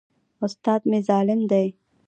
[0.45, 1.67] استاد مي ظالم دی.